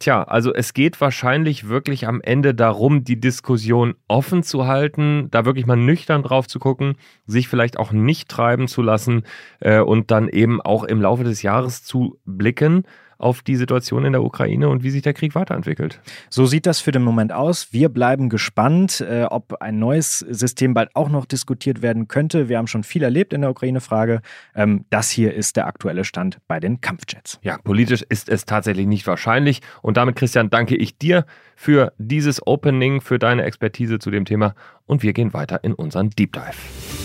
Tja, 0.00 0.24
also 0.24 0.52
es 0.52 0.74
geht 0.74 1.00
wahrscheinlich 1.00 1.68
wirklich 1.68 2.08
am 2.08 2.20
Ende 2.20 2.56
darum, 2.56 3.04
die 3.04 3.20
Diskussion 3.20 3.94
offen 4.08 4.42
zu 4.42 4.66
halten, 4.66 5.28
da 5.30 5.44
wirklich 5.44 5.66
mal 5.66 5.76
nüchtern 5.76 6.24
drauf 6.24 6.48
zu 6.48 6.58
gucken, 6.58 6.96
sich 7.24 7.46
vielleicht 7.46 7.78
auch 7.78 7.92
nicht 7.92 8.28
treiben 8.28 8.66
zu 8.66 8.82
lassen 8.82 9.22
äh, 9.60 9.78
und 9.78 10.10
dann 10.10 10.28
eben 10.28 10.60
auch 10.60 10.82
im 10.82 11.00
Laufe 11.00 11.22
des 11.22 11.42
Jahres 11.42 11.84
zu 11.84 12.18
blicken 12.24 12.84
auf 13.18 13.42
die 13.42 13.56
Situation 13.56 14.04
in 14.04 14.12
der 14.12 14.22
Ukraine 14.22 14.68
und 14.68 14.82
wie 14.82 14.90
sich 14.90 15.02
der 15.02 15.14
Krieg 15.14 15.34
weiterentwickelt. 15.34 16.00
So 16.30 16.46
sieht 16.46 16.66
das 16.66 16.80
für 16.80 16.92
den 16.92 17.02
Moment 17.02 17.32
aus. 17.32 17.72
Wir 17.72 17.88
bleiben 17.88 18.28
gespannt, 18.28 19.00
äh, 19.00 19.24
ob 19.24 19.60
ein 19.60 19.78
neues 19.78 20.18
System 20.18 20.74
bald 20.74 20.94
auch 20.94 21.08
noch 21.08 21.26
diskutiert 21.26 21.82
werden 21.82 22.08
könnte. 22.08 22.48
Wir 22.48 22.58
haben 22.58 22.66
schon 22.66 22.84
viel 22.84 23.02
erlebt 23.02 23.32
in 23.32 23.40
der 23.40 23.50
Ukraine-Frage. 23.50 24.20
Ähm, 24.54 24.84
das 24.90 25.10
hier 25.10 25.34
ist 25.34 25.56
der 25.56 25.66
aktuelle 25.66 26.04
Stand 26.04 26.38
bei 26.48 26.60
den 26.60 26.80
Kampfjets. 26.80 27.38
Ja, 27.42 27.58
politisch 27.58 28.02
ist 28.02 28.28
es 28.28 28.44
tatsächlich 28.44 28.86
nicht 28.86 29.06
wahrscheinlich. 29.06 29.60
Und 29.82 29.96
damit, 29.96 30.16
Christian, 30.16 30.50
danke 30.50 30.76
ich 30.76 30.98
dir 30.98 31.26
für 31.56 31.92
dieses 31.98 32.46
Opening, 32.46 33.00
für 33.00 33.18
deine 33.18 33.44
Expertise 33.44 33.98
zu 33.98 34.10
dem 34.10 34.24
Thema. 34.24 34.54
Und 34.86 35.02
wir 35.02 35.12
gehen 35.12 35.32
weiter 35.32 35.62
in 35.64 35.72
unseren 35.72 36.10
Deep 36.10 36.32
Dive. 36.32 37.03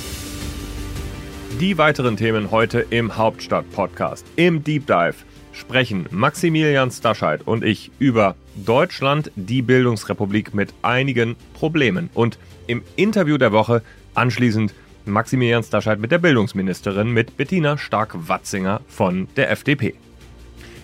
Die 1.57 1.77
weiteren 1.77 2.15
Themen 2.15 2.51
heute 2.51 2.85
im 2.89 3.17
Hauptstadt-Podcast. 3.17 4.25
Im 4.37 4.63
Deep 4.63 4.85
Dive 4.85 5.15
sprechen 5.51 6.05
Maximilian 6.09 6.89
Stascheit 6.89 7.45
und 7.45 7.65
ich 7.65 7.91
über 7.99 8.35
Deutschland, 8.55 9.29
die 9.35 9.61
Bildungsrepublik 9.61 10.53
mit 10.53 10.73
einigen 10.83 11.35
Problemen. 11.53 12.09
Und 12.13 12.37
im 12.67 12.83
Interview 12.95 13.37
der 13.37 13.51
Woche 13.51 13.81
anschließend 14.13 14.73
Maximilian 15.05 15.63
Stascheit 15.63 15.99
mit 15.99 16.11
der 16.11 16.19
Bildungsministerin, 16.19 17.11
mit 17.11 17.35
Bettina 17.35 17.77
Stark-Watzinger 17.77 18.79
von 18.87 19.27
der 19.35 19.51
FDP. 19.51 19.95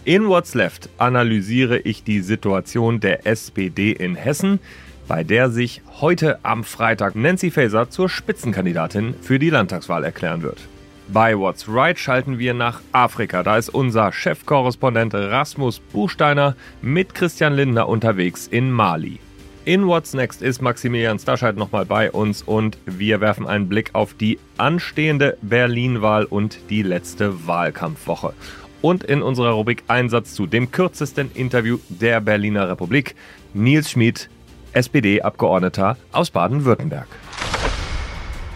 In 0.03 0.27
What's 0.27 0.55
Left 0.55 0.89
analysiere 0.97 1.79
ich 1.79 2.03
die 2.03 2.19
Situation 2.19 2.99
der 2.99 3.25
SPD 3.25 3.91
in 3.91 4.15
Hessen, 4.15 4.59
bei 5.07 5.23
der 5.23 5.49
sich 5.49 5.81
heute 6.01 6.39
am 6.43 6.63
Freitag 6.63 7.15
Nancy 7.15 7.51
Faeser 7.51 7.89
zur 7.89 8.09
Spitzenkandidatin 8.09 9.15
für 9.21 9.39
die 9.39 9.49
Landtagswahl 9.49 10.03
erklären 10.03 10.41
wird. 10.41 10.59
Bei 11.07 11.37
What's 11.37 11.67
Right 11.67 11.99
schalten 11.99 12.39
wir 12.39 12.55
nach 12.55 12.81
Afrika. 12.91 13.43
Da 13.43 13.57
ist 13.57 13.69
unser 13.69 14.11
Chefkorrespondent 14.11 15.13
Rasmus 15.13 15.79
Buchsteiner 15.79 16.55
mit 16.81 17.13
Christian 17.13 17.53
Lindner 17.53 17.87
unterwegs 17.87 18.47
in 18.47 18.71
Mali. 18.71 19.19
In 19.65 19.85
What's 19.87 20.13
Next 20.13 20.41
ist 20.41 20.61
Maximilian 20.61 21.19
Stascheit 21.19 21.57
nochmal 21.57 21.85
bei 21.85 22.11
uns 22.11 22.41
und 22.41 22.77
wir 22.85 23.21
werfen 23.21 23.47
einen 23.47 23.69
Blick 23.69 23.91
auf 23.93 24.13
die 24.13 24.39
anstehende 24.57 25.37
Berlin-Wahl 25.41 26.25
und 26.25 26.59
die 26.69 26.81
letzte 26.81 27.47
Wahlkampfwoche. 27.47 28.33
Und 28.81 29.03
in 29.03 29.21
unserer 29.23 29.51
Rubrik 29.51 29.83
Einsatz 29.87 30.33
zu 30.35 30.45
dem 30.45 30.71
kürzesten 30.71 31.31
Interview 31.33 31.79
der 31.89 32.21
Berliner 32.21 32.69
Republik, 32.69 33.15
Nils 33.55 33.89
Schmid, 33.89 34.29
SPD-Abgeordneter 34.75 35.97
aus 36.11 36.29
Baden-Württemberg. 36.31 37.07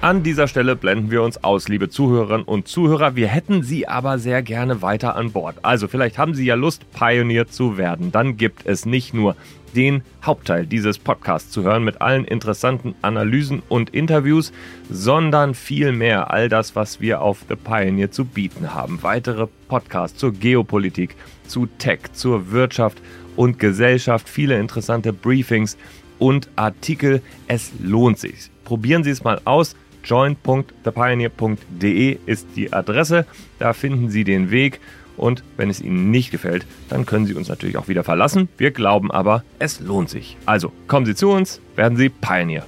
An 0.02 0.24
dieser 0.24 0.48
Stelle 0.48 0.78
blenden 0.78 1.12
wir 1.12 1.22
uns 1.22 1.44
aus, 1.44 1.68
liebe 1.68 1.90
Zuhörerinnen 1.90 2.46
und 2.46 2.70
Zuhörer. 2.70 3.18
Wir 3.18 3.28
hätten 3.28 3.64
Sie 3.64 3.86
aber 3.86 4.18
sehr 4.18 4.42
gerne 4.42 4.82
weiter 4.82 5.18
an 5.18 5.34
Bord. 5.34 5.58
Also 5.62 5.90
vielleicht 5.90 6.18
haben 6.18 6.34
Sie 6.36 6.46
ja 6.46 6.56
Lust, 6.56 6.90
Pionier 6.94 7.48
zu 7.50 7.78
werden. 7.78 8.14
Dann 8.14 8.38
gibt 8.38 8.66
es 8.66 8.86
nicht 8.86 9.14
nur 9.14 9.36
den 9.76 10.02
Hauptteil 10.24 10.66
dieses 10.66 11.00
Podcasts 11.00 11.52
zu 11.52 11.64
hören 11.64 11.84
mit 11.84 12.02
allen 12.02 12.24
interessanten 12.24 12.96
Analysen 13.02 13.62
und 13.68 13.90
Interviews, 13.90 14.54
sondern 14.90 15.54
viel 15.54 15.92
mehr 15.92 16.32
all 16.32 16.48
das, 16.48 16.78
was 16.78 17.02
wir 17.02 17.22
auf 17.22 17.44
The 17.50 17.56
Pioneer 17.56 18.10
zu 18.10 18.24
bieten 18.24 18.74
haben. 18.74 19.00
Weitere 19.02 19.48
Podcasts 19.68 20.18
zur 20.18 20.32
Geopolitik, 20.32 21.18
zu 21.46 21.68
Tech, 21.78 22.00
zur 22.14 22.52
Wirtschaft 22.52 23.02
und 23.36 23.60
Gesellschaft, 23.60 24.28
viele 24.28 24.58
interessante 24.60 25.14
Briefings 25.14 25.78
und 26.20 26.50
Artikel. 26.56 27.22
Es 27.48 27.72
lohnt 27.80 28.20
sich. 28.20 28.52
Probieren 28.64 29.04
Sie 29.04 29.10
es 29.10 29.24
mal 29.24 29.42
aus 29.46 29.76
join.thepioneer.de 30.04 32.18
ist 32.26 32.48
die 32.56 32.72
Adresse. 32.74 33.26
Da 33.58 33.74
finden 33.74 34.10
Sie 34.10 34.24
den 34.24 34.52
Weg. 34.52 34.80
Und 35.18 35.44
wenn 35.58 35.70
es 35.70 35.82
Ihnen 35.82 36.12
nicht 36.12 36.32
gefällt, 36.32 36.66
dann 36.88 37.06
können 37.06 37.26
Sie 37.26 37.34
uns 37.34 37.50
natürlich 37.50 37.76
auch 37.78 37.90
wieder 37.90 38.06
verlassen. 38.06 38.48
Wir 38.58 38.72
glauben 38.72 39.12
aber, 39.12 39.44
es 39.60 39.82
lohnt 39.82 40.10
sich. 40.10 40.38
Also 40.46 40.72
kommen 40.88 41.06
Sie 41.06 41.16
zu 41.16 41.30
uns, 41.30 41.60
werden 41.76 41.98
Sie 41.98 42.08
Pioneer. 42.10 42.66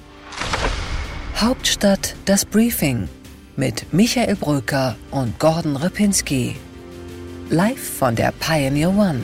Hauptstadt 1.36 2.14
das 2.26 2.44
Briefing 2.44 3.08
mit 3.56 3.86
Michael 3.92 4.36
Bröker 4.36 4.96
und 5.10 5.38
Gordon 5.38 5.76
Ripinski. 5.76 6.56
live 7.48 7.78
von 7.98 8.14
der 8.16 8.32
Pioneer 8.32 8.90
One. 8.90 9.20